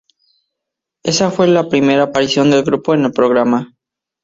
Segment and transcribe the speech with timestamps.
[1.03, 3.75] Esa fue la primera aparición del grupo en el programa.